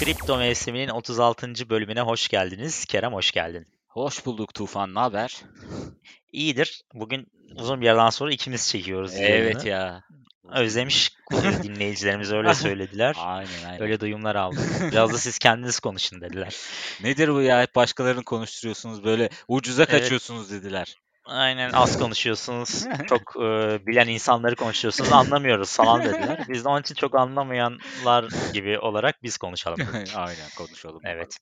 [0.00, 1.70] Kripto mevsiminin 36.
[1.70, 2.84] bölümüne hoş geldiniz.
[2.84, 3.66] Kerem hoş geldin.
[3.88, 4.94] Hoş bulduk Tufan.
[4.94, 5.42] Ne haber?
[6.32, 6.82] İyidir.
[6.94, 7.26] Bugün
[7.56, 9.68] uzun bir yerden sonra ikimiz çekiyoruz Evet yayını.
[9.68, 10.02] ya.
[10.52, 11.10] Özlemiş
[11.62, 13.16] dinleyicilerimiz öyle söylediler.
[13.20, 13.82] Aynen aynen.
[13.82, 14.64] Öyle duyumlar aldım.
[14.92, 16.56] Biraz da siz kendiniz konuşun dediler.
[17.02, 17.62] Nedir bu ya?
[17.62, 20.96] Hep başkalarını konuşturuyorsunuz böyle ucuza kaçıyorsunuz dediler.
[21.24, 22.84] Aynen az konuşuyorsunuz.
[23.08, 25.12] Çok e, bilen insanları konuşuyorsunuz.
[25.12, 26.46] Anlamıyoruz falan dediler.
[26.48, 29.78] Biz de onun için çok anlamayanlar gibi olarak biz konuşalım.
[30.16, 31.00] aynen konuşalım.
[31.04, 31.36] Evet.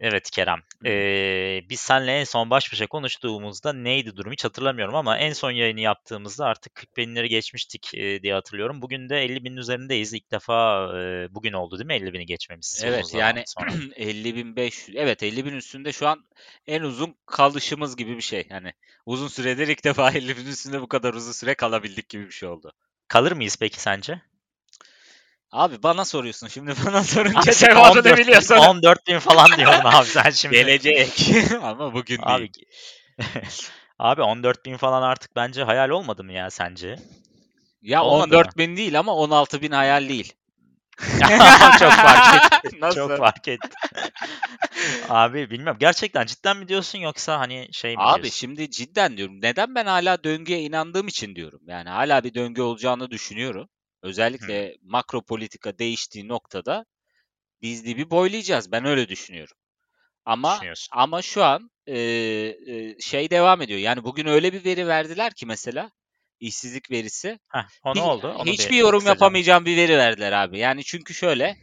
[0.00, 0.60] Evet Kerem.
[0.84, 5.50] Ee, biz seninle en son baş başa konuştuğumuzda neydi durum hiç hatırlamıyorum ama en son
[5.50, 8.82] yayını yaptığımızda artık 40 binleri geçmiştik e, diye hatırlıyorum.
[8.82, 10.14] Bugün de 50 binin üzerindeyiz.
[10.14, 12.82] İlk defa e, bugün oldu değil mi 50 bini geçmemiz?
[12.84, 13.70] Evet yani sonra.
[13.96, 16.24] 50.500 evet 50.000 üstünde şu an
[16.66, 18.46] en uzun kalışımız gibi bir şey.
[18.50, 18.72] Yani
[19.06, 22.72] uzun süredir ilk defa 50.000 üstünde bu kadar uzun süre kalabildik gibi bir şey oldu.
[23.08, 24.20] Kalır mıyız peki sence?
[25.52, 28.56] Abi bana soruyorsun şimdi bana sorunca cevabını 14 biliyorsun.
[28.56, 30.54] 14 bin falan diyorsun abi sen şimdi.
[30.56, 31.30] Gelecek
[31.62, 32.66] ama bugün Abi, değil.
[33.98, 36.96] abi 14 bin falan artık bence hayal olmadı mı ya sence?
[37.82, 38.42] Ya olmadı mı?
[38.42, 40.32] 14.000 değil ama 16.000 hayal değil.
[41.78, 42.80] Çok fark etti.
[42.80, 42.96] Nasıl?
[42.96, 43.68] Çok fark etti.
[45.08, 45.76] Abi bilmiyorum.
[45.80, 48.38] Gerçekten cidden mi diyorsun yoksa hani şey mi Abi diyorsun?
[48.38, 49.42] şimdi cidden diyorum.
[49.42, 51.60] Neden ben hala döngüye inandığım için diyorum.
[51.66, 53.68] Yani hala bir döngü olacağını düşünüyorum.
[54.02, 56.84] Özellikle makro politika değiştiği noktada
[57.62, 58.72] biz bir boylayacağız.
[58.72, 59.56] Ben öyle düşünüyorum.
[60.24, 60.60] Ama
[60.92, 63.78] ama şu an e, e, şey devam ediyor.
[63.78, 65.90] Yani bugün öyle bir veri verdiler ki mesela
[66.40, 67.38] işsizlik verisi.
[67.48, 68.34] Heh, o ne Hiç- oldu?
[68.38, 70.58] Onu hiçbir bir yorum kısaca- yapamayacağım bir veri verdiler abi.
[70.58, 71.56] Yani çünkü şöyle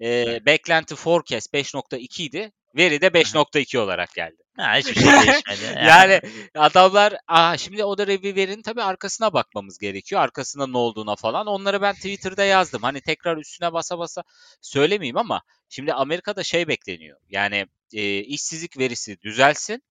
[0.00, 2.52] e, beklenti forecast 5.2 idi.
[2.76, 4.42] Veri de 5.2 olarak geldi.
[4.56, 5.86] Ha, hiçbir şey değişmedi.
[5.86, 6.20] Yani
[6.54, 10.20] adamlar aa şimdi o da verinin tabii arkasına bakmamız gerekiyor.
[10.20, 11.46] Arkasında ne olduğuna falan.
[11.46, 12.82] Onları ben Twitter'da yazdım.
[12.82, 14.22] Hani tekrar üstüne basa basa
[14.60, 17.18] söylemeyeyim ama şimdi Amerika'da şey bekleniyor.
[17.28, 19.82] Yani e, işsizlik verisi düzelsin.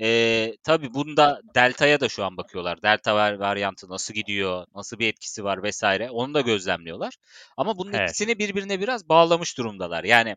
[0.00, 2.82] E, tabii bunda Delta'ya da şu an bakıyorlar.
[2.82, 6.10] Delta var, varyantı nasıl gidiyor, nasıl bir etkisi var vesaire.
[6.10, 7.14] Onu da gözlemliyorlar.
[7.56, 8.10] Ama bunun Evet.
[8.10, 10.04] ikisini birbirine biraz bağlamış durumdalar.
[10.04, 10.36] Yani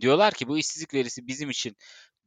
[0.00, 1.76] diyorlar ki bu işsizlik verisi bizim için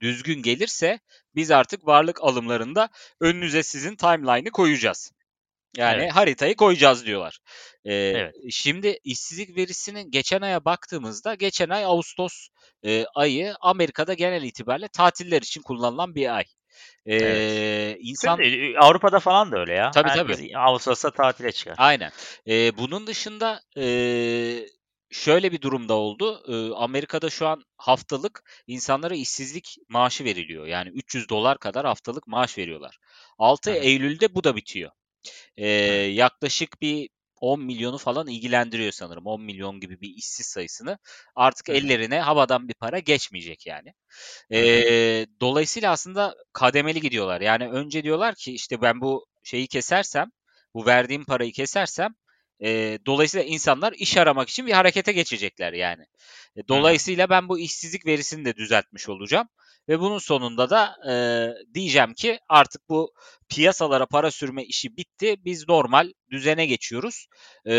[0.01, 0.99] düzgün gelirse
[1.35, 2.89] biz artık varlık alımlarında
[3.21, 5.11] önünüze sizin timeline'ı koyacağız.
[5.77, 6.11] Yani Evet.
[6.11, 7.39] haritayı koyacağız diyorlar.
[7.85, 8.35] Ee, Evet.
[8.51, 12.47] Şimdi işsizlik verisinin geçen aya baktığımızda geçen ay Ağustos
[12.85, 16.43] e, ayı Amerika'da genel itibariyle tatiller için kullanılan bir ay.
[17.05, 17.97] Ee, Evet.
[18.01, 18.39] insan
[18.79, 19.91] Avrupa'da falan da öyle ya.
[19.91, 21.75] Tabii, Herkes Ağustos'ta tatile çıkar.
[21.77, 22.11] Aynen.
[22.47, 24.65] Ee, bunun dışında ee,
[25.23, 26.43] şöyle bir durumda oldu.
[26.77, 30.65] Amerika'da şu an haftalık insanlara işsizlik maaşı veriliyor.
[30.65, 32.97] Yani 300 dolar kadar haftalık maaş veriyorlar.
[33.37, 33.79] 6 Hı hı.
[33.79, 34.91] Eylül'de bu da bitiyor.
[35.59, 35.63] Hı.
[36.11, 37.09] yaklaşık bir
[37.41, 39.25] 10 milyonu falan ilgilendiriyor sanırım.
[39.25, 40.97] 10 milyon gibi bir işsiz sayısını.
[41.35, 41.73] Artık hı.
[41.73, 43.93] ellerine havadan bir para geçmeyecek yani.
[44.51, 47.41] Ee, dolayısıyla aslında kademeli gidiyorlar.
[47.41, 50.29] Yani önce diyorlar ki işte ben bu şeyi kesersem,
[50.73, 52.15] bu verdiğim parayı kesersem
[52.63, 56.03] e, dolayısıyla insanlar iş aramak için bir harekete geçecekler yani.
[56.55, 59.47] E, dolayısıyla ben bu işsizlik verisini de düzeltmiş olacağım.
[59.89, 61.13] Ve bunun sonunda da e,
[61.73, 63.13] diyeceğim ki artık bu
[63.49, 65.35] piyasalara para sürme işi bitti.
[65.45, 67.27] Biz normal düzene geçiyoruz.
[67.67, 67.73] E,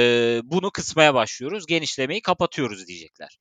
[0.44, 1.66] bunu kısmaya başlıyoruz.
[1.66, 3.38] Genişlemeyi kapatıyoruz diyecekler.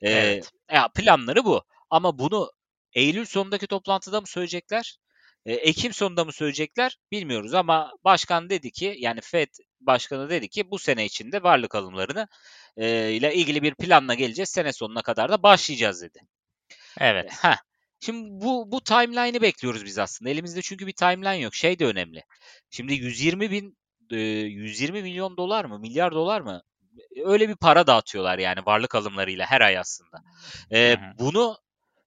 [0.00, 0.50] E, Evet.
[0.72, 1.62] ya planları bu.
[1.90, 2.50] Ama bunu
[2.92, 4.98] Eylül sonundaki toplantıda mı söyleyecekler?
[5.46, 6.96] E, Ekim sonunda mı söyleyecekler?
[7.12, 9.48] Bilmiyoruz ama başkan dedi ki yani Fed
[9.80, 12.28] başkanı dedi ki bu sene içinde varlık alımlarını
[12.76, 14.48] e, ile ilgili bir planla geleceğiz.
[14.48, 16.20] Sene sonuna kadar da başlayacağız dedi.
[17.00, 17.30] Evet.
[17.42, 17.56] Heh.
[18.00, 20.30] Şimdi bu bu timeline'ı bekliyoruz biz aslında.
[20.30, 21.54] Elimizde çünkü bir timeline yok.
[21.54, 22.22] Şey de önemli.
[22.70, 23.78] Şimdi 120 bin
[24.10, 26.62] e, 120 milyon dolar mı milyar dolar mı
[27.24, 30.22] öyle bir para dağıtıyorlar yani varlık alımlarıyla her ay aslında.
[30.72, 31.56] E, bunu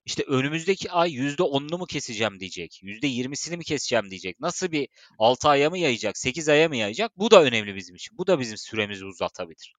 [0.05, 2.79] işte önümüzdeki ay %10'unu mu keseceğim diyecek.
[2.83, 4.39] %20'sini mi keseceğim diyecek.
[4.39, 4.87] Nasıl bir
[5.19, 7.17] 6 aya mı yayacak, 8 aya mı yayacak?
[7.17, 8.17] Bu da önemli bizim için.
[8.17, 9.73] Bu da bizim süremizi uzatabilir.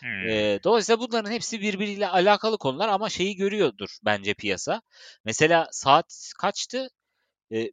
[0.00, 0.28] Hmm.
[0.28, 4.82] Ee, dolayısıyla bunların hepsi birbiriyle alakalı konular ama şeyi görüyordur bence piyasa.
[5.24, 6.88] Mesela saat kaçtı?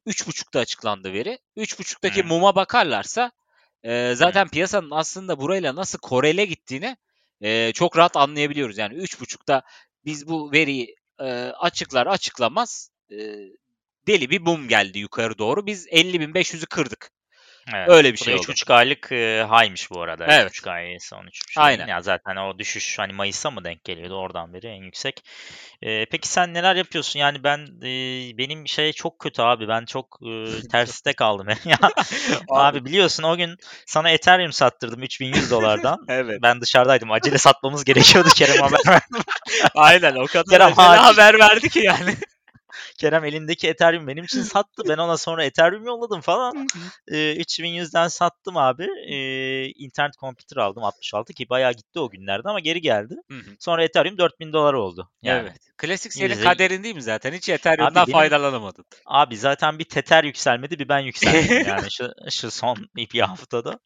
[0.05, 1.39] Üç buçukta açıklandı veri.
[1.55, 2.27] Üç buçuktaki Hı.
[2.27, 3.31] muma bakarlarsa
[3.83, 6.97] e, zaten piyasanın aslında burayla nasıl korele gittiğini
[7.41, 8.77] e, çok rahat anlayabiliyoruz.
[8.77, 9.61] Yani üç buçukta
[10.05, 11.25] biz bu veriyi e,
[11.59, 13.17] açıklar açıklamaz e,
[14.07, 15.65] deli bir mum geldi yukarı doğru.
[15.65, 17.11] Biz 50.500'ü kırdık.
[17.73, 17.89] Evet.
[17.89, 18.41] Öyle bir şey oldu.
[18.41, 20.25] 3,5 aylık e, high'mış bu arada.
[20.29, 20.51] Evet.
[20.51, 21.87] 3,5 ay son 3,5 Aynen.
[21.87, 25.23] Ya zaten o düşüş hani Mayıs'a mı denk geliyordu oradan beri en yüksek.
[25.81, 27.19] E, peki sen neler yapıyorsun?
[27.19, 27.91] Yani ben e,
[28.37, 29.67] benim şey çok kötü abi.
[29.67, 31.47] Ben çok e, terste kaldım.
[31.65, 31.77] ya
[32.49, 35.99] abi biliyorsun o gün sana Ethereum sattırdım 3100 dolardan.
[36.07, 36.39] Evet.
[36.41, 37.11] Ben dışarıdaydım.
[37.11, 39.23] Acele satmamız gerekiyordu Kerem haber verdi.
[39.75, 42.15] Aynen o kadar Kerem haber verdi ki yani.
[42.99, 44.83] Kerem elindeki Ethereum benim için sattı.
[44.89, 46.67] Ben ona sonra Ethereum yolladım falan.
[47.07, 48.87] E, 3100'den sattım abi.
[49.07, 49.15] E,
[49.69, 53.15] internet computer aldım 66 ki bayağı gitti o günlerde ama geri geldi.
[53.59, 55.09] Sonra Ethereum 4000 dolar oldu.
[55.21, 55.39] Yani.
[55.41, 55.57] Evet.
[55.77, 57.33] Klasik senin Yüzde- kaderin değil mi zaten?
[57.33, 58.85] Hiç Ethereum'dan Abi benim- faydalanamadın.
[59.05, 63.79] Abi zaten bir Tether yükselmedi bir ben yükseldim yani şu, şu son bir haftada.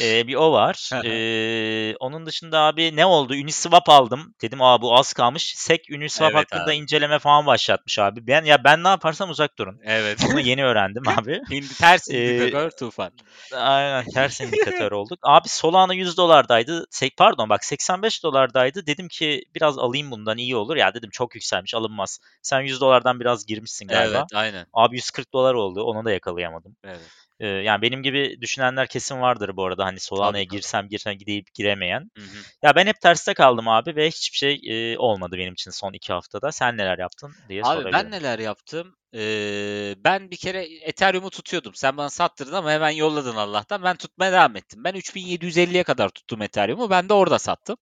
[0.00, 0.90] Ee, bir o var.
[1.04, 3.32] Ee, onun dışında abi ne oldu?
[3.32, 4.34] Uniswap aldım.
[4.42, 5.54] Dedim aa bu az kalmış.
[5.56, 6.74] SEC Uniswap Evet hakkında abi.
[6.76, 8.26] inceleme falan başlatmış abi.
[8.26, 9.80] Ben ya ben ne yaparsam uzak durun.
[9.84, 10.18] Evet.
[10.30, 11.40] Bunu yeni öğrendim abi.
[11.50, 13.12] Hindi ters Ee, indikatör tufan.
[13.54, 15.18] Aynen ters indikatör olduk.
[15.22, 16.86] Abi Solana 100 dolardaydı.
[16.90, 18.86] Se- pardon bak 85 dolardaydı.
[18.86, 20.76] Dedim ki biraz alayım bundan iyi olur.
[20.76, 22.18] Ya dedim çok yükselmiş alınmaz.
[22.42, 24.18] Sen 100 dolardan biraz girmişsin galiba.
[24.18, 24.66] Evet aynen.
[24.72, 25.82] Abi 140 dolar oldu.
[25.82, 26.76] Onu da yakalayamadım.
[26.84, 27.27] Evet.
[27.40, 29.84] Ee, yani benim gibi düşünenler kesin vardır bu arada.
[29.84, 32.10] Hani Solana'ya girsem girsem gidip giremeyen.
[32.16, 32.38] Hı hı.
[32.62, 36.12] Ya ben hep terste kaldım abi ve hiçbir şey e, olmadı benim için son iki
[36.12, 36.52] haftada.
[36.52, 37.92] Sen neler yaptın diye Abi sorabilirim.
[37.92, 38.94] ben neler yaptım?
[39.14, 41.74] Ee, ben bir kere Ethereum'u tutuyordum.
[41.74, 43.82] Sen bana sattırdın ama hemen yolladın Allah'tan.
[43.82, 44.84] Ben tutmaya devam ettim.
[44.84, 46.90] Ben 3750'ye kadar tuttum Ethereum'u.
[46.90, 47.76] Ben de orada sattım.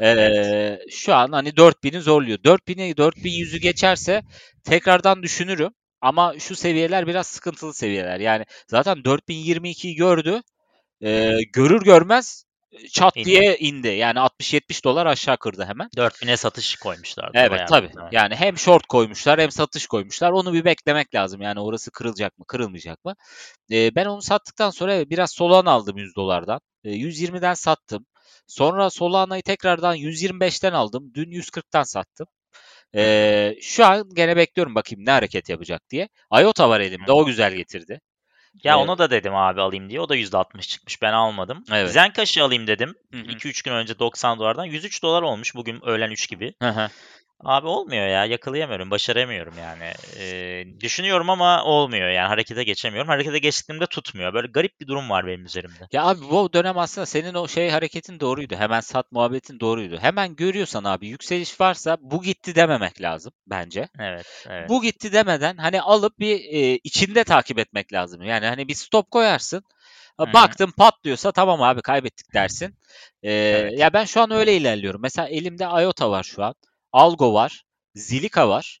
[0.00, 0.80] Ee, Evet.
[0.90, 2.38] Şu an hani 4000'i zorluyor.
[2.38, 4.22] 4000'i 4100'ü geçerse
[4.64, 5.74] tekrardan düşünürüm.
[6.00, 8.20] Ama şu seviyeler biraz sıkıntılı seviyeler.
[8.20, 10.42] Yani zaten 4022'yi gördü.
[11.02, 12.44] Ee, görür görmez
[12.92, 13.24] çat İndi.
[13.24, 13.88] diye indi.
[13.88, 15.88] Yani 60-70 dolar aşağı kırdı hemen.
[15.96, 17.32] 4000'e satış koymuşlardı.
[17.34, 17.86] Evet tabii.
[17.86, 18.10] muhtemelen.
[18.12, 20.30] Yani hem short koymuşlar hem satış koymuşlar.
[20.30, 21.42] Onu bir beklemek lazım.
[21.42, 23.14] Yani orası kırılacak mı, kırılmayacak mı?
[23.72, 26.60] Ee, ben onu sattıktan sonra biraz Solana aldım 100 dolardan.
[26.84, 28.06] Ee, 120'den sattım.
[28.46, 31.10] Sonra Solana'yı tekrardan 125'ten aldım.
[31.14, 32.26] Dün 140'tan sattım.
[32.94, 36.08] Ee, şu an gene bekliyorum bakayım ne hareket yapacak diye.
[36.40, 37.12] IOTA var elimde.
[37.12, 38.00] O güzel getirdi.
[38.64, 38.88] Ya Evet.
[38.88, 40.00] onu da dedim abi alayım diye.
[40.00, 41.02] O da %60 çıkmış.
[41.02, 41.64] Ben almadım.
[41.72, 41.90] Evet.
[41.92, 42.94] Zencaş'ı alayım dedim.
[43.12, 43.22] Hı hı.
[43.22, 44.64] 2-3 gün önce 90 dolardan.
[44.64, 46.54] 103 dolar olmuş bugün öğlen 3 gibi.
[46.62, 46.88] Hı hı.
[47.44, 48.24] Abi olmuyor ya.
[48.24, 48.90] Yakalayamıyorum.
[48.90, 49.92] Başaramıyorum yani.
[50.18, 52.28] Ee, düşünüyorum ama olmuyor yani.
[52.28, 53.08] Harekete geçemiyorum.
[53.08, 54.34] Harekete geçtiğimde tutmuyor.
[54.34, 55.88] Böyle garip bir durum var benim üzerimde.
[55.92, 58.54] Ya abi bu dönem aslında senin o şey hareketin doğruydu.
[58.56, 59.98] Hemen sat muhabbetin doğruydu.
[60.00, 63.88] Hemen görüyorsan abi yükseliş varsa bu gitti dememek lazım bence.
[63.98, 64.46] Evet.
[64.50, 64.68] evet.
[64.68, 68.22] Bu gitti demeden hani alıp bir e, içinde takip etmek lazım.
[68.22, 69.64] Yani hani bir stop koyarsın.
[70.20, 70.32] Hı hı.
[70.32, 72.74] Baktın patlıyorsa tamam abi kaybettik dersin.
[73.22, 73.78] Ee, Evet.
[73.78, 75.02] Ya ben şu an öyle ilerliyorum.
[75.02, 76.54] Mesela elimde IOTA var şu an.
[76.98, 77.64] Algo var.
[77.94, 78.80] Zilika var.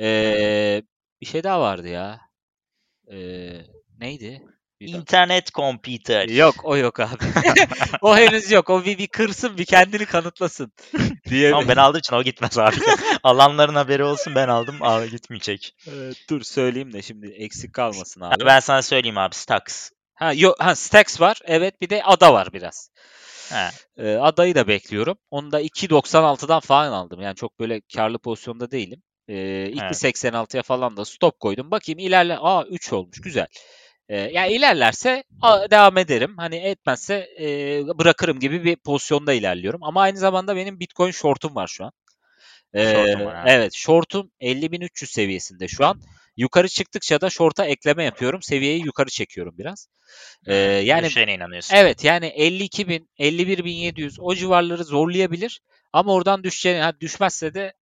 [0.00, 0.82] Ee,
[1.20, 2.20] bir şey daha vardı ya.
[3.12, 3.52] Ee,
[3.98, 4.42] neydi?
[4.80, 6.28] İnternet computer.
[6.28, 7.24] Yok o yok abi.
[8.00, 8.70] o henüz yok.
[8.70, 10.72] O bir, bir kırsın bir kendini kanıtlasın.
[11.28, 11.54] diye.
[11.54, 12.76] Ama ben aldığım için o gitmez abi.
[13.22, 14.76] Alanların haberi olsun ben aldım.
[14.80, 15.74] Abi gitmeyecek.
[15.86, 18.46] Evet, dur söyleyeyim de şimdi eksik kalmasın Ha, abi.
[18.46, 19.34] Ben sana söyleyeyim abi.
[19.34, 19.90] Stacks.
[20.14, 21.40] Ha, yok, ha Stacks var.
[21.44, 22.90] Evet bir de Ada var biraz.
[23.50, 23.68] He.
[23.96, 25.18] Ee, adayı da bekliyorum.
[25.30, 27.20] Onu da 2.96'dan falan aldım.
[27.20, 29.02] Yani çok böyle karlı pozisyonda değilim.
[29.28, 29.34] Ee,
[29.72, 31.70] 2.86'ya falan da stop koydum.
[31.70, 32.38] Bakayım ilerle.
[32.40, 33.20] Aa 3 olmuş.
[33.20, 33.46] Güzel.
[34.08, 36.34] Ee, yani ilerlerse a- devam ederim.
[36.36, 37.46] Hani etmezse e,
[37.98, 39.82] bırakırım gibi bir pozisyonda ilerliyorum.
[39.84, 41.92] Ama aynı zamanda benim Bitcoin short'um var şu an.
[42.74, 46.00] Ee, Short'un var, evet short'um 50.300 seviyesinde şu an.
[46.36, 48.42] Yukarı çıktıkça da short'a ekleme yapıyorum.
[48.42, 49.88] Seviyeyi yukarı çekiyorum biraz.
[50.46, 51.76] Ee, yani Düşeceğine inanıyorsun.
[51.76, 55.60] Evet yani 52.000, 51.700 o civarları zorlayabilir.
[55.92, 57.72] Ama oradan düşeceğini, ha, düşmezse de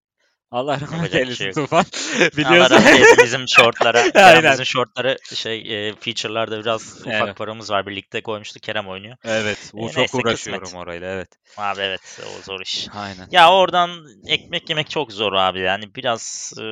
[0.52, 1.54] Allah rahmet bir şey eylesin yok.
[1.54, 1.84] Tufan.
[2.20, 2.74] Allah Biliyorsun.
[2.76, 4.04] rahmet eylesin bizim shortlara.
[4.26, 4.52] Aynen.
[4.52, 7.36] Bizim shortlara şey e, feature'larda biraz ufak Evet.
[7.36, 7.86] paramız var.
[7.86, 8.62] Birlikte koymuştuk.
[8.62, 9.16] Kerem oynuyor.
[9.24, 10.82] evet, bu E, çok neyse, uğraşıyorum kısmet.
[10.82, 11.28] orayla evet.
[11.56, 12.86] Abi evet o zor iş.
[12.94, 13.28] Aynen.
[13.30, 13.90] Ya oradan
[14.26, 15.60] ekmek yemek çok zor abi.
[15.60, 16.62] Yani biraz e,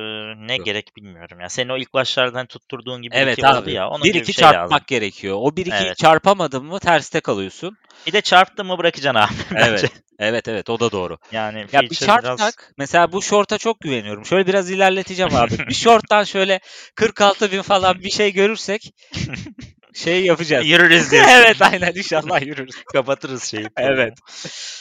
[0.47, 0.65] ne Zor.
[0.65, 1.49] gerek bilmiyorum ya.
[1.49, 3.73] Senin o ilk başlardan tutturduğun gibi Evet iki oldu abi.
[3.73, 3.89] ya.
[3.89, 4.55] Onun bir iki bir şey lazım.
[4.59, 5.37] çarpmak gerekiyor.
[5.39, 5.97] O bir iki Evet.
[5.97, 7.77] çarpamadın mı terste kalıyorsun.
[8.07, 9.65] Bir de çarptın mı bırakacaksın abi bence.
[9.69, 9.91] Evet.
[10.19, 11.17] Evet evet o da doğru.
[11.31, 12.73] Yani Ya bir çarpsak biraz...
[12.77, 14.25] mesela bu short'a çok güveniyorum.
[14.25, 15.57] Şöyle biraz ilerleteceğim abi.
[15.67, 16.59] bir short'tan şöyle
[16.95, 18.93] 46 bin falan bir şey görürsek
[19.93, 20.65] şey yapacağız.
[20.67, 21.31] Yürürüz diyorsun.
[21.31, 22.75] evet aynen inşallah yürürüz.
[22.93, 23.67] Kapatırız şeyi.
[23.77, 24.13] Evet.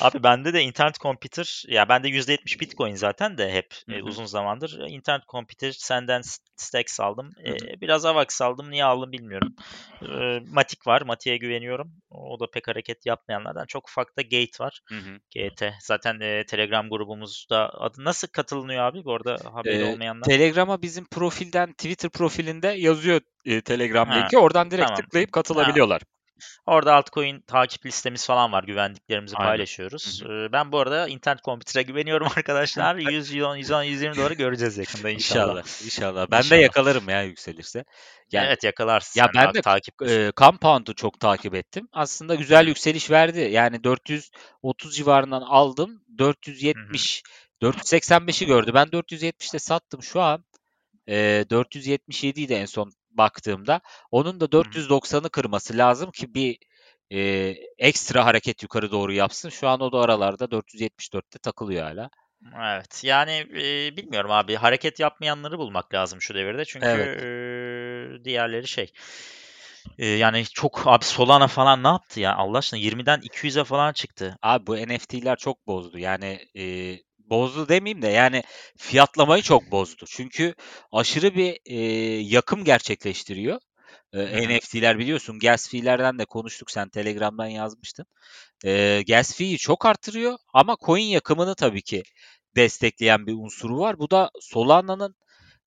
[0.00, 4.02] Abi bende de internet computer ya bende %70 Bitcoin zaten de hep e, Hı hı.
[4.04, 4.78] uzun zamandır.
[4.88, 6.22] İnternet computer senden
[6.60, 7.30] Stacks aldım.
[7.46, 8.70] Ee, biraz Avax aldım.
[8.70, 9.54] Niye aldım bilmiyorum.
[10.02, 11.02] Ee, Matic var.
[11.02, 11.92] Matic'e güveniyorum.
[12.10, 13.66] O da pek hareket yapmayanlardan.
[13.66, 14.80] Çok ufak da Gate var.
[14.88, 15.18] Hı hı.
[15.30, 15.62] GT.
[15.80, 19.04] Zaten e, Telegram grubumuzda adı nasıl katılınıyor abi?
[19.04, 20.24] Bu arada haberi Ee, olmayanlar.
[20.24, 24.38] Telegram'a bizim profilden Twitter profilinde yazıyor e, Telegram Ha, linki.
[24.38, 25.02] Oradan direkt tamam.
[25.02, 26.02] tıklayıp katılabiliyorlar.
[26.66, 28.64] Orada altcoin takip listemiz falan var.
[28.64, 29.50] Güvendiklerimizi Aynen.
[29.50, 30.22] paylaşıyoruz.
[30.24, 32.96] Ee, Ben bu arada internet komputere güveniyorum arkadaşlar.
[32.96, 35.62] 100, 110, 110, 120 doları göreceğiz yakında inşallah.
[35.62, 35.84] İnşallah.
[35.84, 36.26] İnşallah.
[36.30, 36.62] Ben de İnşallah.
[36.62, 37.84] yakalarım ya yükselirse.
[38.32, 39.20] Yani evet yakalarsın.
[39.20, 41.88] Ya ben de takip e, Compound'u çok takip ettim.
[41.92, 43.40] Aslında güzel yükseliş verdi.
[43.40, 46.02] Yani 430 civarından aldım.
[46.18, 47.22] 470
[47.62, 48.70] 485'i gördü.
[48.74, 50.02] Ben 470'te sattım.
[50.02, 50.44] Şu an
[51.08, 53.80] e, 477 idi en son baktığımda.
[54.10, 56.58] Onun da 490'ı kırması lazım ki bir
[57.12, 59.48] e, ekstra hareket yukarı doğru yapsın.
[59.48, 62.10] Şu an o da aralarda 474'te takılıyor hala.
[62.56, 63.04] Evet.
[63.04, 64.54] Yani e, bilmiyorum abi.
[64.54, 66.64] Hareket yapmayanları bulmak lazım şu devirde.
[66.64, 67.22] Çünkü Evet.
[67.22, 68.92] e, diğerleri şey.
[69.98, 72.34] e, yani çok abi Solana falan ne yaptı ya?
[72.36, 74.36] Allah aşkına 20'den 200'e falan çıktı.
[74.42, 75.98] Abi bu NFT'ler çok bozdu.
[75.98, 76.96] Yani e,
[77.30, 78.42] bozdu demeyeyim de yani
[78.76, 80.04] fiyatlamayı çok bozdu.
[80.08, 80.54] Çünkü
[80.92, 81.76] aşırı bir e,
[82.20, 83.60] yakım gerçekleştiriyor.
[84.12, 84.48] E.
[84.48, 86.70] NFT'ler biliyorsun gas fee'lerden de konuştuk.
[86.70, 88.06] Sen Telegram'dan yazmıştın.
[88.64, 92.02] E, gas fee'yi çok artırıyor ama coin yakımını tabii ki
[92.56, 93.98] destekleyen bir unsuru var.
[93.98, 95.14] Bu da Solana'nın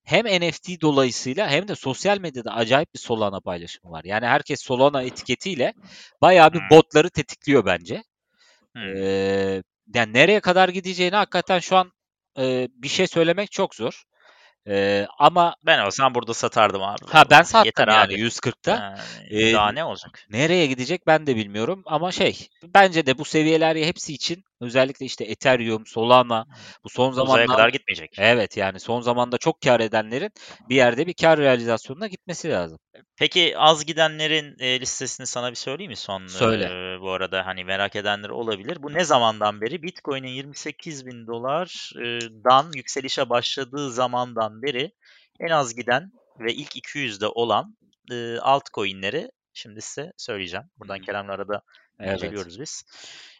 [0.04, 4.04] hem NFT dolayısıyla hem de sosyal medyada acayip bir Solana paylaşımı var.
[4.04, 5.74] Yani herkes Solana etiketiyle
[6.20, 8.02] bayağı bir botları tetikliyor bence.
[8.72, 8.96] Hmm.
[8.96, 9.62] Ee,
[9.94, 11.92] yani nereye kadar gideceğini hakikaten şu an
[12.38, 14.02] e, bir şey söylemek çok zor.
[14.68, 17.06] Ee, ama Ben olsam burada satardım abi.
[17.06, 18.14] ha ben sattım Yeter yani abi.
[18.14, 18.70] 140'ta.
[18.70, 18.98] Yani
[19.48, 20.24] Ee, daha ne olacak?
[20.30, 25.24] Nereye gidecek ben de bilmiyorum ama şey bence de bu seviyeler hepsi için özellikle işte
[25.24, 26.46] Ethereum, Solana
[26.84, 28.14] bu son zamanlarda kadar gitmeyecek.
[28.18, 30.30] evet yani son zamanda çok kar edenlerin
[30.68, 32.78] bir yerde bir kar realizasyonuna gitmesi lazım.
[33.16, 36.26] Peki az gidenlerin e, listesini sana bir söyleyeyim mi son?
[36.26, 36.64] Söyle.
[36.64, 38.82] e, bu arada hani merak edenler olabilir.
[38.82, 39.82] Bu ne zamandan beri?
[39.82, 44.92] Bitcoin'in 28 bin dolardan yükselişe başladığı zamandan beri
[45.40, 47.76] en az giden ve ilk 200'de olan
[48.10, 50.66] e, altcoin'leri şimdi size söyleyeceğim.
[50.78, 51.00] Buradan.
[51.00, 51.62] Kerem'le arada
[52.00, 52.12] Evet.
[52.14, 52.84] inceliyoruz biz.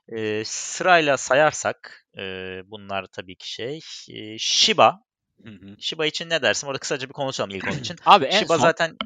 [0.09, 2.23] E, sırayla sayarsak e,
[2.67, 3.81] bunlar tabii ki şey.
[4.11, 5.01] e, Shiba.
[5.45, 5.77] Hı hı.
[5.81, 6.67] Shiba için ne dersin?
[6.67, 7.97] Orada kısaca bir konuşalım ilk onun için.
[8.07, 8.97] Abi en Shiba son zaten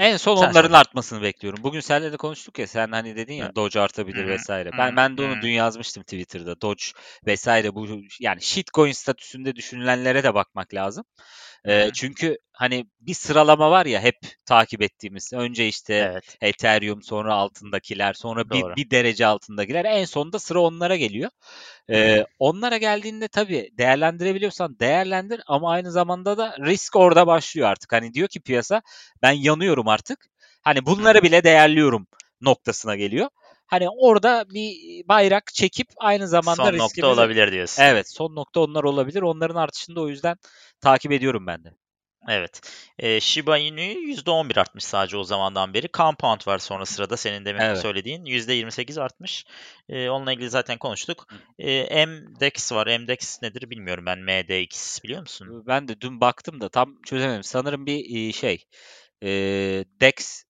[0.00, 0.76] En son Sen onların söyle.
[0.76, 1.64] artmasını bekliyorum.
[1.64, 3.56] Bugün seninle de konuştuk ya sen hani dedin ya.
[3.56, 4.70] Doge artabilir vesaire.
[4.78, 6.60] Ben ben de onu dün yazmıştım Twitter'da.
[6.60, 6.84] Doge
[7.26, 7.88] vesaire bu
[8.20, 11.04] yani shitcoin statüsünde düşünülenlere de bakmak lazım.
[11.66, 11.90] Hı.
[11.92, 14.16] çünkü hani bir sıralama var ya hep
[14.46, 15.32] takip ettiğimiz.
[15.32, 16.36] Önce işte Evet.
[16.40, 18.76] Ethereum, sonra altındakiler, sonra bir, Doğru.
[18.76, 19.84] bir derece altındakiler.
[19.84, 21.30] En sonunda sıra onlara geliyor.
[21.90, 27.92] Ee, onlara geldiğinde tabii değerlendirebiliyorsan değerlendir ama aynı zamanda da risk orada başlıyor artık.
[27.92, 28.82] Hani diyor ki piyasa
[29.22, 30.26] ben yanıyorum artık.
[30.62, 32.06] Hani bunları bile değerliyorum
[32.40, 33.28] noktasına geliyor.
[33.72, 34.76] Hani orada bir
[35.08, 37.82] bayrak çekip aynı zamanda Son nokta olabilir diyorsun.
[37.82, 39.22] Evet, son nokta onlar olabilir.
[39.22, 40.36] Onların artışını da o yüzden
[40.80, 41.68] takip ediyorum ben de.
[42.28, 42.60] Evet.
[43.02, 45.88] Eee, Shiba Inu'yu %11 artmış sadece o zamandan beri.
[45.96, 47.78] Compound var sonra sırada senin demin Evet.
[47.78, 48.24] söylediğin.
[48.24, 49.44] %28 artmış.
[49.88, 51.26] Eee, onunla ilgili zaten konuştuk.
[51.28, 51.36] Hı.
[51.58, 52.86] Eee, MDEX var.
[52.86, 54.18] MDEX nedir bilmiyorum ben.
[54.18, 55.64] MDX biliyor musun?
[55.66, 57.42] Ben de dün baktım da tam çözemedim.
[57.44, 58.64] Sanırım bir e, şey
[59.22, 59.28] e,
[60.00, 60.44] DEX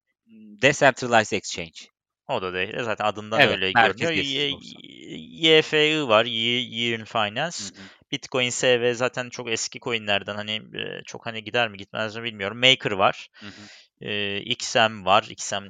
[0.62, 1.92] Decentralized Exchange.
[2.28, 2.82] O da değil.
[2.82, 4.12] Zaten adından Evet, öyle görünüyor.
[4.12, 6.24] YFI var.
[6.24, 7.64] Yearn Finance.
[7.64, 7.86] Hı hı.
[8.12, 12.58] Bitcoin SV zaten çok eski coinlerden hani e, çok hani gider mi gitmez mi bilmiyorum.
[12.58, 13.28] Maker var.
[13.32, 13.62] Hı hı.
[14.02, 15.26] E, XM var.
[15.30, 15.64] XM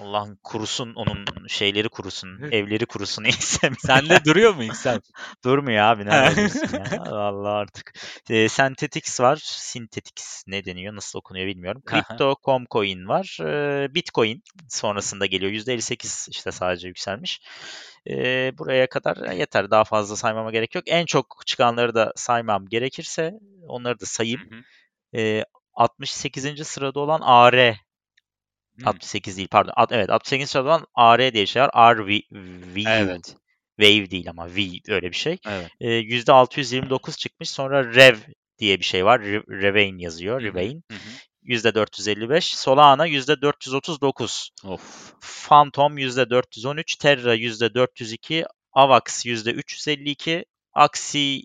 [0.00, 2.42] Allah'ın kurusun onun şeyleri kurusun.
[2.52, 3.72] evleri kurusun XM.
[3.78, 5.02] Sende duruyor mu İhsan?
[5.44, 6.04] Durmuyor abi
[6.36, 7.02] diyorsun ya.
[7.02, 7.92] Allah artık.
[8.30, 9.36] E, Synthetix var.
[9.44, 10.96] Synthetix ne deniyor?
[10.96, 11.82] Nasıl okunuyor bilmiyorum.
[11.90, 13.38] Crypto.com coin var.
[13.40, 15.52] E, Bitcoin sonrasında geliyor.
[15.52, 17.40] %58 işte sadece yükselmiş.
[18.10, 18.14] E,
[18.58, 19.70] buraya kadar yeter.
[19.70, 20.84] Daha fazla saymama gerek yok.
[20.86, 23.32] En çok çıkanları da saymam gerekirse
[23.68, 24.40] onları da sayayım.
[24.40, 24.62] Hı hı.
[25.20, 26.66] E, 68.
[26.66, 27.74] sırada olan AR
[28.80, 28.86] Hı.
[28.86, 29.72] 68 değil pardon.
[29.76, 31.96] At- evet 68 sırada olan AR diye şey var.
[31.96, 32.08] RV,
[32.76, 32.88] VU.
[32.88, 33.36] Evet.
[33.80, 35.38] Wave değil ama V öyle bir şey.
[35.46, 35.70] Evet.
[35.80, 37.50] E, %629 çıkmış.
[37.50, 38.16] Sonra Rev
[38.58, 39.20] diye bir şey var.
[39.20, 40.42] Re- Revain yazıyor.
[40.42, 40.84] Revain.
[40.90, 40.98] Hı hı.
[41.44, 42.56] %455.
[42.56, 44.50] Solana %439.
[44.64, 45.12] Of.
[45.48, 46.96] Phantom %413.
[46.98, 48.46] Terra %402.
[48.72, 50.44] Avax %352.
[50.72, 51.42] Axie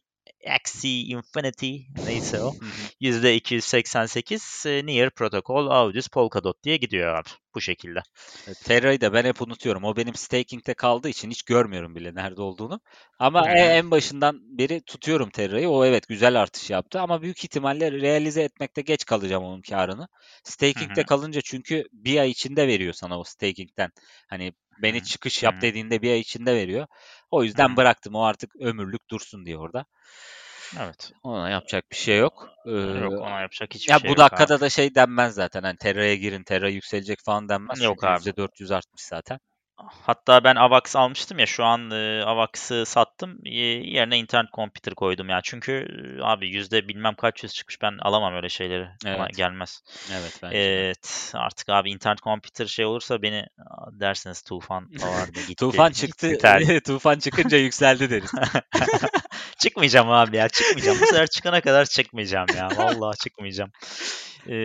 [0.47, 2.53] Axie Infinity neyse o.
[2.59, 2.71] Hı hı.
[3.01, 7.29] %288 e, Near Protocol Audis Polkadot diye gidiyor abi.
[7.55, 7.99] Bu şekilde.
[8.47, 9.83] E, Terra'yı da ben hep unutuyorum.
[9.83, 12.79] O benim staking'de kaldığı için hiç görmüyorum bile nerede olduğunu.
[13.19, 13.69] Ama e- hı.
[13.69, 15.69] en başından beri tutuyorum Terra'yı.
[15.69, 20.07] O evet güzel artış yaptı ama büyük ihtimalle realize etmekte geç kalacağım onun karını.
[20.43, 21.05] Staking'de hı.
[21.05, 23.91] kalınca çünkü bir ay içinde veriyor sana o staking'den.
[24.29, 26.87] Hani beni çıkış yap dediğinde bir ay içinde veriyor.
[27.31, 28.15] O yüzden bıraktım.
[28.15, 29.85] O artık ömürlük dursun diye orada.
[30.79, 31.11] Evet.
[31.23, 32.49] Ona yapacak bir şey yok.
[32.65, 34.29] Ee, Yok ona yapacak hiçbir ya şey bu yok abi.
[34.29, 35.63] dakikada da şey denmez zaten.
[35.63, 37.81] Hani Terra'ya girin, Terra yükselecek falan denmez.
[37.81, 38.29] Yok Çünkü abi.
[38.29, 39.39] %400 artmış zaten.
[39.87, 43.39] Hatta ben AVAX almıştım ya şu an e, AVAX'ı sattım.
[43.45, 45.39] E, yerine internet computer koydum ya.
[45.43, 45.71] Çünkü
[46.19, 48.87] e, abi yüzde bilmem kaç yüz çıkmış ben alamam öyle şeyleri.
[49.05, 49.37] Evet.
[49.37, 49.83] gelmez.
[50.13, 50.57] Evet bence.
[50.57, 53.45] Evet artık abi internet computer şey olursa beni
[53.91, 55.55] dersiniz tufan vardı gitti.
[55.55, 56.37] Tufan çıktı.
[56.85, 58.31] Tufan çıkınca yükseldi deriz.
[59.59, 60.97] çıkmayacağım abi ya çıkmayacağım.
[61.01, 62.69] Bu sefer çıkana kadar çıkmayacağım ya.
[62.77, 63.71] Vallahi çıkmayacağım.
[64.47, 64.55] Ee,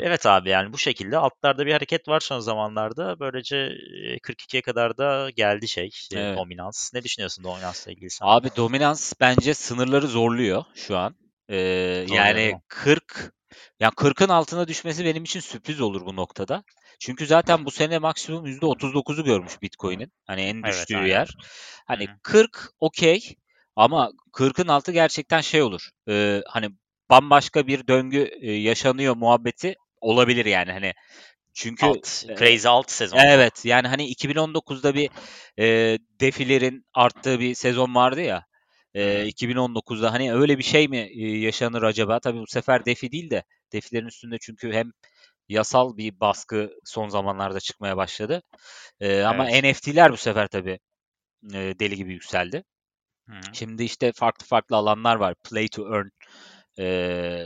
[0.00, 3.20] evet abi yani bu şekilde altlarda bir hareket var son zamanlarda.
[3.20, 6.38] Böylece e, 42'ye kadar da geldi şey Evet.
[6.38, 6.94] dominans.
[6.94, 8.26] Ne düşünüyorsun dominansla ilgili sen?
[8.26, 11.14] Abi dominans bence sınırları zorluyor şu an.
[11.48, 11.56] Ee,
[12.10, 12.60] yani mi?
[12.68, 13.32] 40
[13.80, 16.64] yani 40'ın altına düşmesi benim için sürpriz olur bu noktada.
[17.00, 20.12] Çünkü zaten bu sene maksimum %39'u görmüş Bitcoin'in.
[20.26, 21.08] Hani en Evet düştüğü aynen.
[21.08, 21.28] yer.
[21.86, 22.10] Hani hı.
[22.22, 23.36] 40 okey
[23.78, 25.88] ama 40'ın altı gerçekten şey olur.
[26.08, 26.68] Ee, hani
[27.10, 30.92] bambaşka bir döngü e, yaşanıyor muhabbeti olabilir yani hani.
[31.54, 33.18] Çünkü Alt, e, crazy alt sezon.
[33.18, 35.10] Evet yani hani 2019'da bir
[35.58, 38.44] e, defilerin arttığı bir sezon vardı ya.
[38.94, 39.28] E, hı.
[39.28, 42.20] 2019'da hani öyle bir şey mi e, yaşanır acaba?
[42.20, 44.90] Tabii bu sefer defi değil de defilerin üstünde çünkü hem
[45.48, 48.42] yasal bir baskı son zamanlarda çıkmaya başladı.
[49.00, 49.64] E, ama Evet.
[49.64, 50.78] NFT'ler bu sefer tabii
[51.54, 52.64] e, deli gibi yükseldi.
[53.28, 53.40] Hı.
[53.52, 55.34] Şimdi işte farklı farklı alanlar var.
[55.50, 56.08] Play to earn.
[56.78, 56.84] E,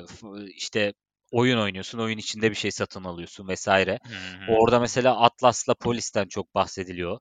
[0.09, 0.95] f- işte
[1.33, 3.99] oyun oynuyorsun, oyun içinde bir şey satın alıyorsun vesaire.
[4.03, 4.57] Hı hı.
[4.57, 7.19] Orada mesela Atlas'la Polis'ten çok bahsediliyor.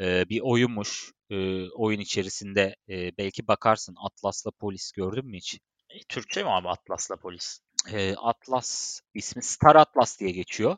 [0.00, 1.12] Ee, bir oyunmuş.
[1.30, 5.58] Ee, oyun içerisinde e, belki bakarsın Atlas'la Polis gördün mü hiç?
[5.90, 7.60] E, Türkçe mi abi Atlas'la polis?
[7.92, 10.76] Ee, Atlas ismi Star Atlas diye geçiyor.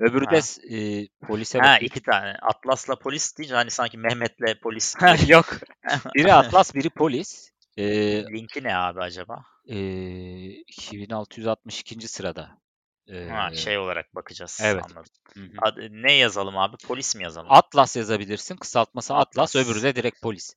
[0.00, 0.42] Öbürü de Ha.
[0.42, 1.84] s- e, polise Ha bakayım.
[1.86, 2.36] iki tane.
[2.42, 4.94] Atlas'la polis deyince hani sanki Mehmet'le polis.
[5.28, 5.46] Yok.
[6.14, 7.50] Biri Atlas, biri Polis.
[7.76, 9.44] Ee, Linki ne abi acaba?
[9.68, 9.76] e,
[10.48, 12.08] 2662.
[12.08, 12.50] sırada.
[13.30, 14.60] Ha şey olarak bakacağız.
[14.62, 14.84] evet.
[14.84, 15.12] Anladım.
[15.62, 16.76] Ad- ne yazalım abi?
[16.76, 17.52] Polis mi yazalım?
[17.52, 18.56] Atlas yazabilirsin.
[18.56, 19.56] Kısaltması Atlas.
[19.56, 19.66] Atlas.
[19.66, 20.54] Öbürü de direkt Polis.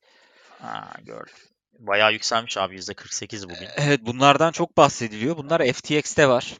[0.62, 1.34] Ha gördüm.
[1.80, 3.68] Bayağı yükselmiş abi %48 bugün.
[3.78, 5.38] Evet bunlardan çok bahsediliyor.
[5.38, 6.58] Bunlar FTX'te var.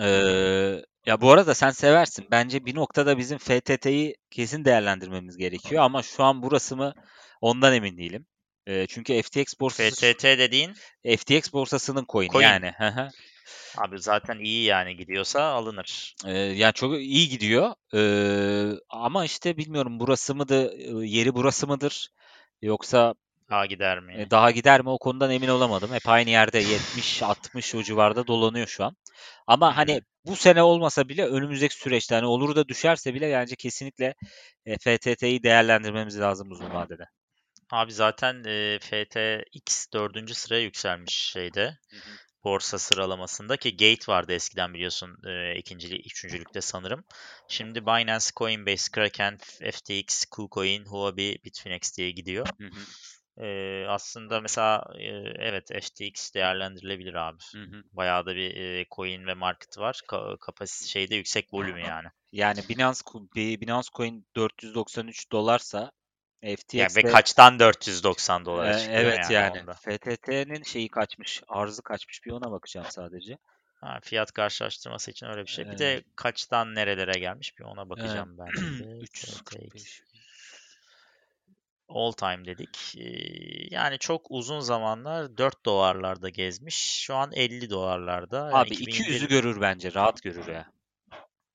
[0.00, 2.26] Ee, ya bu arada sen seversin.
[2.30, 6.94] Bence bir noktada bizim FTT'yi kesin değerlendirmemiz gerekiyor ama şu an burası mı
[7.40, 8.26] ondan emin değilim.
[8.66, 10.74] Ee, çünkü FTX borsası FTT dediğin
[11.16, 12.44] FTX borsasının coin'i Coin.
[12.44, 12.72] yani.
[13.76, 16.14] Abi zaten iyi yani gidiyorsa alınır.
[16.26, 17.74] Ee, yani çok iyi gidiyor.
[17.94, 22.08] Ee, ama işte bilmiyorum burası mıdır, yeri burası mıdır?
[22.62, 23.14] Yoksa
[23.48, 24.12] Ha gider mi?
[24.12, 25.92] e, daha gider mi o konudan emin olamadım.
[25.92, 28.96] Hep aynı yerde 70-60 o civarda dolanıyor şu an.
[29.46, 34.14] Ama hani bu sene olmasa bile önümüzdeki süreçte hani olur da düşerse bile bence kesinlikle
[34.66, 37.04] e, FTT'yi değerlendirmemiz lazım uzun vadede.
[37.70, 41.78] Abi zaten e, FTX dördüncü sıraya yükselmiş şeyde.
[42.44, 47.04] borsa sıralamasında ki Gate vardı eskiden biliyorsun e, ikincilik, üçüncülükte sanırım.
[47.48, 49.38] Şimdi Binance, Coinbase, Kraken,
[49.72, 52.46] FTX, KuCoin, Huobi, Bitfinex diye gidiyor.
[52.58, 52.80] Hı hı,
[53.40, 55.06] E, aslında mesela e,
[55.38, 57.38] evet FTX değerlendirilebilir abi.
[57.52, 57.82] hı hı.
[57.92, 60.00] Bayağı da bir e, coin ve market var.
[60.08, 62.08] Ka- kapasite şeyde yüksek volümü yani.
[62.32, 63.00] Yani Binance,
[63.34, 65.92] bir Binance Coin 493 dolarsa
[66.72, 69.70] Yani ve kaçtan 490 dolara e, çıkıyor evet yani, yani.
[69.82, 73.38] FTT'nin şeyi kaçmış, arzı kaçmış bir ona bakacağım sadece.
[73.80, 75.64] Ha, fiyat karşılaştırması için öyle bir şey.
[75.64, 78.60] Bir Ee, de kaçtan nerelere gelmiş bir ona bakacağım ben de.
[78.60, 79.02] FTX.
[79.02, 80.02] 345
[81.88, 82.94] All time dedik.
[82.98, 86.76] Ee, Yani çok uzun zamanlar 4 dolarlarda gezmiş.
[86.76, 88.36] Şu an 50 dolarlarda.
[88.36, 89.94] Yani Abi 2021 200'ü görür bence.
[89.94, 90.66] Rahat görür ya.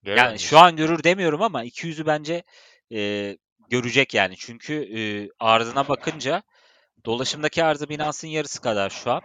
[0.03, 2.43] görür Yani mü şu an görür demiyorum ama 200'ü bence
[2.93, 3.37] e,
[3.69, 4.35] görecek yani.
[4.37, 6.43] Çünkü e, arzına bakınca
[7.05, 9.21] dolaşımdaki arzı Binance'ın yarısı kadar şu an.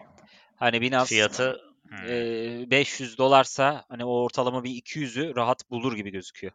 [0.57, 6.11] Hani Binance Fiyatı hmm, e, 500 dolarsa hani o ortalama bir 200'ü rahat bulur gibi
[6.11, 6.53] gözüküyor.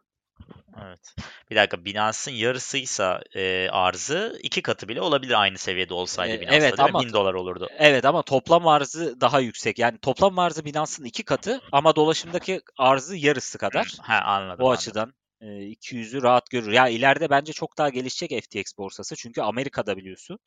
[0.82, 1.14] Evet.
[1.50, 6.88] Bir dakika Binance'ın yarısıysa e, arzı iki katı bile olabilir aynı seviyede olsaydı evet değil
[6.90, 6.94] mi?
[6.94, 7.68] ama 1000 dolar olurdu.
[7.78, 9.78] evet ama toplam arzı daha yüksek.
[9.78, 13.94] Yani toplam arzı Binance'ın iki katı ama dolaşımdaki arzı yarısı Hmm, kadar.
[14.00, 14.72] Ha anladım O anladım.
[14.72, 16.72] açıdan e, 200'ü rahat görür.
[16.72, 19.16] Ya ileride bence çok daha gelişecek FTX borsası.
[19.16, 20.38] Çünkü Amerika'da biliyorsun.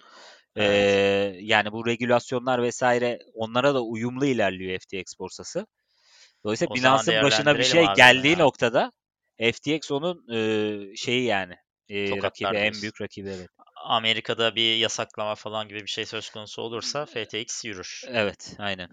[0.58, 0.64] E,
[1.42, 5.68] yani bu regülasyonlar vesaire onlara da uyumlu ilerliyor FTX borsası.
[6.44, 8.38] Dolayısıyla O Binance'ın başına bir şey geldiği ya.
[8.38, 8.92] noktada
[9.40, 11.56] FTX onun e, şeyi yani.
[11.90, 13.50] E, rakibi en büyük rakibi evet.
[13.86, 18.02] Amerika'da bir yasaklama falan gibi bir şey söz konusu olursa FTX yürür.
[18.08, 18.90] Evet, aynen.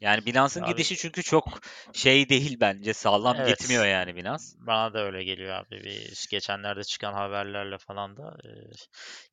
[0.00, 1.60] Yani Binance'ın Abi- gidişi çünkü çok
[1.92, 2.94] şey değil bence.
[2.94, 3.58] Sağlam Evet.
[3.58, 4.44] gitmiyor yani Binance.
[4.58, 5.84] Bana da öyle geliyor abi.
[5.84, 8.36] Bir geçenlerde çıkan haberlerle falan da.
[8.44, 8.48] e,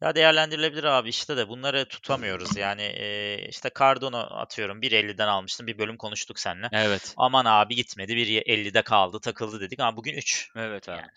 [0.02, 2.58] ya değerlendirilebilir abi işte de bunları tutamıyoruz.
[2.58, 5.68] Yani e, işte Cardano atıyorum 1.50'den almıştım.
[5.68, 6.70] Bir bölüm konuştuk seninle.
[6.72, 7.14] Evet.
[7.18, 8.12] Aman abi gitmedi.
[8.16, 10.50] 1.50'de kaldı takıldı dedik ama bugün 3.
[10.56, 10.98] Evet abi.
[10.98, 11.10] Yani.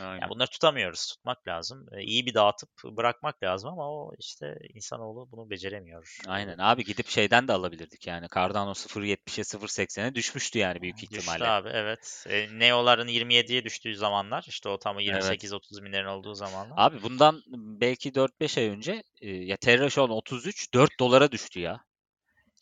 [0.00, 0.20] Aynen.
[0.20, 1.06] Yani bunları tutamıyoruz.
[1.06, 1.86] Tutmak lazım.
[1.92, 6.18] E, iyi bir dağıtıp bırakmak lazım ama o işte insanoğlu bunu beceremiyor.
[6.26, 8.26] Aynen abi gidip şeyden de alabilirdik yani.
[8.34, 11.48] Cardano 0.70'e 0.80'e düşmüştü yani büyük Düştü ihtimalle.
[11.48, 12.24] abi evet.
[12.28, 16.74] E, Neo'ların 27'ye düştüğü zamanlar işte o tam 28-30 binlerin olduğu zamanlar.
[16.76, 17.42] Abi bundan
[17.80, 21.85] belki 4-5 ay önce e, ya Terra şu an 33 4 dolara düştü ya.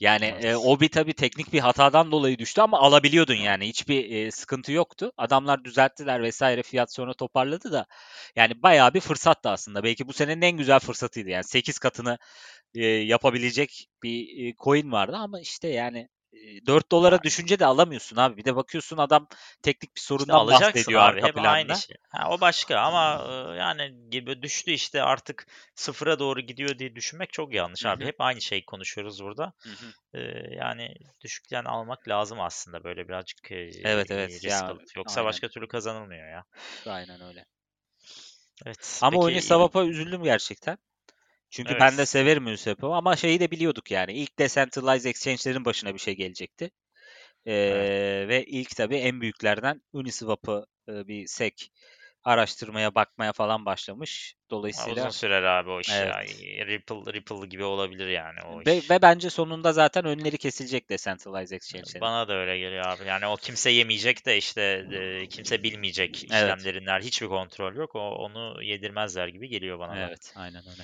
[0.04, 0.56] Yani e, Evet.
[0.64, 5.12] o bir tabii teknik bir hatadan dolayı düştü ama alabiliyordun yani hiçbir e, sıkıntı yoktu.
[5.16, 7.86] Adamlar düzelttiler vesaire fiyat sonra toparladı da
[8.36, 9.84] yani bayağı bir fırsattı aslında.
[9.84, 12.18] Belki bu senenin en güzel fırsatıydı yani 8 katını
[12.74, 16.08] e, yapabilecek bir e, coin vardı ama işte yani e,
[16.66, 18.36] 4 dolara düşünce de alamıyorsun abi.
[18.36, 19.28] Bir de bakıyorsun adam
[19.62, 21.22] teknik bir İşte sorundan alacaksın bahsediyor abi.
[21.22, 21.50] Hep planda.
[21.50, 21.96] aynı şey.
[22.08, 23.24] Ha, o başka ama
[23.58, 28.04] yani gibi düştü işte artık sıfıra doğru gidiyor diye düşünmek çok yanlış Hı abi.
[28.04, 29.52] Hep aynı şeyi konuşuyoruz burada.
[29.62, 30.18] Hı hı.
[30.18, 30.20] E,
[30.54, 34.30] yani düşükten almak lazım aslında böyle birazcık e, Evet, evet.
[34.30, 34.96] risk Ya, alıp.
[34.96, 35.28] Yoksa aynen.
[35.28, 36.44] başka türlü kazanılmıyor ya.
[36.86, 37.44] Aynen öyle.
[38.66, 38.98] Evet.
[39.02, 40.78] Ama peki, Uniswap'a üzüldüm gerçekten.
[41.54, 42.08] Çünkü ben de Evet.
[42.08, 44.12] severim Uniswap'ı ama şeyi de biliyorduk yani.
[44.12, 46.70] İlk decentralized exchange'lerin başına bir şey gelecekti.
[47.46, 51.66] Ee, Ve ilk tabii en büyüklerden Uniswap'ı e, bir SEC
[52.24, 54.34] araştırmaya, bakmaya falan başlamış.
[54.36, 56.04] Ha, Dolayısıyla uzun sürer abi o iş ya.
[56.04, 56.40] Evet.
[56.66, 58.90] Ripple, Ripple gibi olabilir yani o ve, iş.
[58.90, 62.00] ve bence sonunda zaten önleri kesilecek decentralized exchange'lerin.
[62.00, 63.08] Bana da öyle geliyor abi.
[63.08, 64.62] Yani o kimse yemeyecek de işte
[64.92, 66.30] e, kimse bilmeyecek Evet.
[66.30, 67.96] işlemlerinden hiçbir kontrol yok.
[67.96, 70.08] O, onu yedirmezler gibi geliyor bana da.
[70.08, 70.82] Evet, aynen öyle.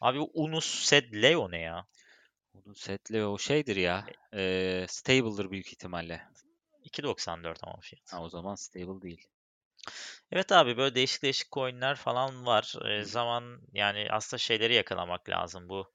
[0.00, 1.86] Abi bu Unus Sed Leo ne ya?
[2.54, 4.06] Bunun setli o şeydir ya.
[4.34, 6.22] E, stable'dır büyük ihtimalle.
[6.84, 8.12] 2.94 ama fiyat.
[8.12, 9.26] Ha, o zaman stable değil.
[10.32, 12.74] Evet abi böyle değişik değişik coinler falan var.
[12.90, 15.92] E, zaman yani aslında şeyleri yakalamak lazım bu.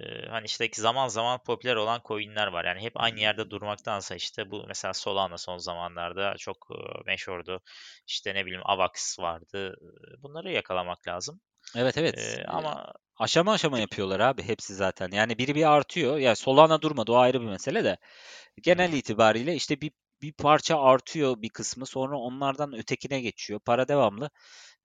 [0.00, 2.64] e, hani işte zaman zaman popüler olan coinler var.
[2.64, 7.60] Yani hep aynı yerde durmaktansa işte bu mesela Solana son zamanlarda çok e, meşhurdu.
[8.06, 9.76] İşte ne bileyim Avax vardı.
[10.22, 11.40] Bunları yakalamak lazım.
[11.76, 12.18] Evet evet.
[12.18, 15.08] E, ama Aşama aşama yapıyorlar abi hepsi zaten.
[15.12, 16.18] Yani biri bir artıyor.
[16.18, 17.96] Ya Solana durmadı o ayrı bir mesele de.
[18.62, 23.60] Genel itibariyle işte bir bir parça artıyor bir kısmı sonra onlardan ötekine geçiyor.
[23.60, 24.30] Para devamlı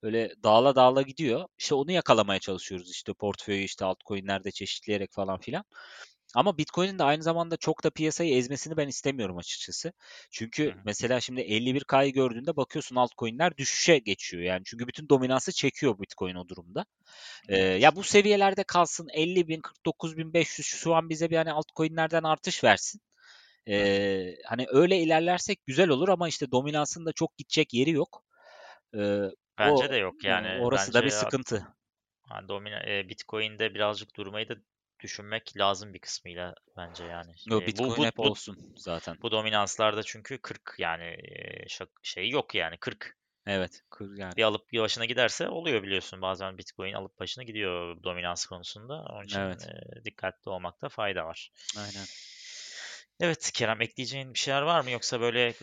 [0.04, 1.48] böyle dağla dağla gidiyor.
[1.58, 5.64] İşte onu yakalamaya çalışıyoruz işte portföyü işte altcoin'lerde çeşitleyerek falan filan.
[6.38, 9.94] Ama Bitcoin'in de aynı zamanda çok da piyasayı ezmesini ben istemiyorum açıkçası.
[10.32, 14.44] Çünkü Hı mesela şimdi 51K'yı gördüğünde bakıyorsun altcoin'ler düşüşe geçiyor.
[14.44, 16.86] Yani çünkü bütün dominansı çekiyor Bitcoin o durumda.
[17.50, 21.52] Ee, ya bu seviyelerde kalsın 50 bin 49 bin 500 şu an bize bir hani
[21.52, 23.02] altcoin'lerden artış versin.
[23.68, 28.24] Ee, hani öyle ilerlersek güzel olur ama işte dominansın da çok gidecek yeri yok.
[28.96, 29.22] Ee,
[29.60, 30.62] Bence o de yok yani.
[30.62, 31.68] orası da bir sıkıntı.
[32.32, 34.56] yani domina, e, Bitcoin'de birazcık durmayı da
[35.00, 37.32] düşünmek lazım bir kısmıyla bence yani.
[37.50, 39.18] Yo, E, bu Bitcoin bu hep bu olsun zaten.
[39.22, 41.18] bu dominanslarda çünkü 40 yani
[42.04, 43.18] şey yok yani 40.
[43.48, 44.36] Evet, kır yani.
[44.38, 46.22] Bir alıp bir başına giderse oluyor biliyorsun.
[46.22, 49.06] Bazen Bitcoin alıp başına gidiyor dominans konusunda.
[49.10, 49.68] Onun için Evet.
[50.06, 51.52] dikkatli olmakta fayda var.
[51.78, 52.06] Aynen.
[53.20, 55.54] Evet Kerem ekleyeceğin bir şeyler var mı yoksa böyle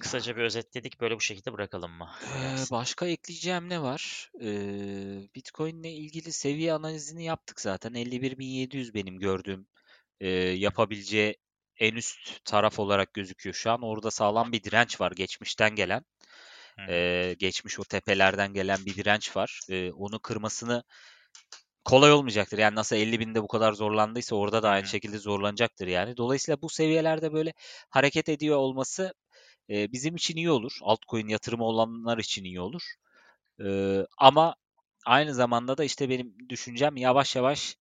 [0.00, 2.10] kısaca bir özetledik böyle bu şekilde bırakalım mı?
[2.22, 4.30] Ee, başka ekleyeceğim ne var?
[4.40, 7.94] Ee, Bitcoin ile ilgili seviye analizini yaptık zaten.
[7.94, 9.66] 51.700 benim gördüğüm
[10.20, 11.36] e, yapabileceği
[11.80, 13.82] en üst taraf olarak gözüküyor şu an.
[13.82, 16.04] Orada sağlam bir direnç var geçmişten gelen.
[16.88, 19.60] Ee, geçmiş o tepelerden gelen bir direnç var.
[19.70, 20.82] Ee, onu kırmasını
[21.84, 22.58] kolay olmayacaktır.
[22.58, 26.16] Yani nasıl 50 binde bu kadar zorlandıysa orada da aynı şekilde zorlanacaktır yani.
[26.16, 27.52] Dolayısıyla bu seviyelerde böyle
[27.90, 29.14] hareket ediyor olması
[29.70, 30.78] e, bizim için iyi olur.
[30.82, 32.82] Altcoin yatırımı olanlar için iyi olur.
[33.64, 34.56] Ee, ama
[35.06, 37.76] aynı zamanda da işte benim düşüncem yavaş yavaş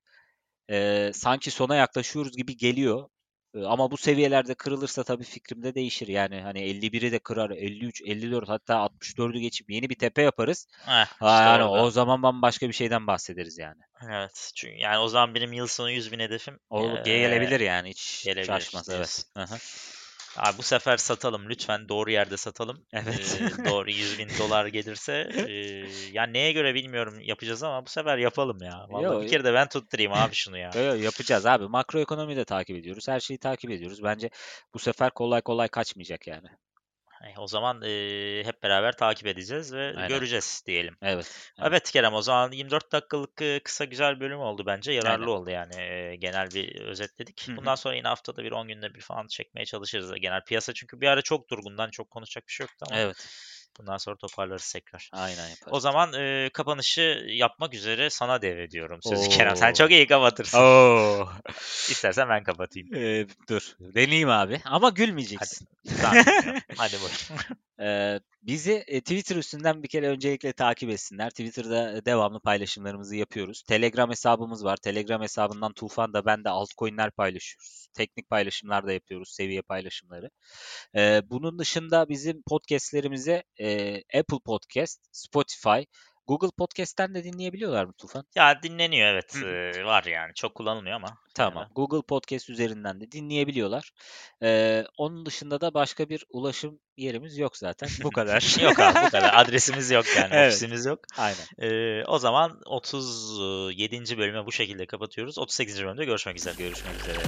[0.72, 3.10] e, sanki sona yaklaşıyoruz gibi geliyor.
[3.56, 6.08] E, ama bu seviyelerde kırılırsa tabii fikrim de değişir.
[6.08, 10.68] Yani hani 51'i de kırar, 53, 54 hatta 64'ü geçip yeni bir tepe yaparız.
[10.86, 11.84] Heh, Ha, işte yani orada.
[11.84, 13.82] o zaman bambaşka bir şeyden bahsederiz yani.
[14.10, 14.52] Evet.
[14.56, 18.24] Çünkü yani o zaman benim yıl sonu 100 bin hedefim O eee, gelebilir yani hiç
[18.24, 18.98] gelebilir şaşmaz evet.
[18.98, 19.26] diyorsun.
[20.38, 22.86] Abi bu sefer satalım lütfen doğru yerde satalım.
[22.93, 23.39] Evet.
[23.41, 25.54] Ee, doğru 100 bin dolar gelirse e,
[26.12, 28.86] yani neye göre bilmiyorum yapacağız ama bu sefer yapalım ya.
[28.89, 30.72] Vallahi Yo, bir kere de ben tutturayım abi şunu ya.
[30.76, 31.67] Yo, yo, yapacağız abi.
[31.67, 33.08] Makroekonomi de takip ediyoruz.
[33.08, 34.04] Her şeyi takip ediyoruz.
[34.04, 34.30] Bence
[34.74, 36.48] bu sefer kolay kolay kaçmayacak yani.
[37.24, 37.90] E, O zaman e,
[38.46, 40.08] hep beraber takip edeceğiz ve Aynen.
[40.08, 40.98] göreceğiz diyelim.
[41.02, 41.52] Evet.
[41.62, 44.92] Evet Kerem o zaman 24 dakikalık e, kısa güzel bölüm oldu bence.
[44.92, 45.28] Yararlı Aynen.
[45.28, 47.48] oldu yani e, genel bir özetledik.
[47.48, 47.58] Hı hı.
[47.58, 50.74] Bundan sonra yine haftada bir 10 günde bir falan çekmeye çalışırız genel piyasa.
[50.74, 53.28] Çünkü bir ara çok durgundan çok konuşacak bir şey yoktu ama Evet.
[53.80, 55.10] Bundan sonra toparlarız tekrar.
[55.14, 55.68] Aynen yaparız.
[55.72, 59.56] O zaman e, kapanışı yapmak üzere sana devrediyorum sözü Kerem.
[59.56, 59.74] Sen Oo.
[59.74, 60.58] çok iyi kapatırsın.
[60.58, 61.30] Oo.
[61.90, 62.96] İstersen ben kapatayım.
[62.96, 63.62] Ee, dur.
[63.80, 64.62] Deneyeyim abi.
[64.66, 65.68] Ama gülmeyeceksin.
[66.02, 66.24] Tamam.
[66.78, 67.30] Hadi buyur.
[68.44, 71.30] Bizi e, Twitter üstünden bir kere öncelikle takip etsinler.
[71.30, 73.64] Twitter'da e, devamlı paylaşımlarımızı yapıyoruz.
[73.64, 74.78] Telegram hesabımız var.
[74.78, 77.88] Telegram hesabından Tufan da ben de altcoin'ler paylaşıyoruz.
[77.94, 79.30] Teknik paylaşımlar da yapıyoruz.
[79.30, 80.30] Seviye paylaşımları.
[81.30, 83.44] Bunun dışında bizim podcastlerimize
[84.20, 85.80] Apple Podcast, Spotify,
[86.28, 88.26] Google Podcast'ten de dinleyebiliyorlar mı Tufan?
[88.36, 89.36] Ya dinleniyor evet.
[89.36, 89.48] Hı.
[89.48, 90.34] e, var yani.
[90.34, 91.08] Çok kullanılmıyor ama.
[91.36, 91.68] Tamam.
[91.76, 93.92] Google Podcast üzerinden de dinleyebiliyorlar.
[94.44, 97.90] Ee, onun dışında da başka bir ulaşım yerimiz yok zaten.
[98.04, 98.56] Bu kadar.
[98.62, 99.32] Yok abi bu kadar.
[99.34, 100.30] Adresimiz yok yani.
[100.32, 100.52] Evet.
[100.52, 101.00] Ofisimiz yok.
[101.18, 101.72] Aynen.
[101.72, 104.18] E, o zaman 37.
[104.18, 105.38] bölüme bu şekilde kapatıyoruz.
[105.38, 105.84] 38.
[105.84, 106.56] bölümde görüşmek üzere.
[106.58, 107.20] Görüşmek üzere.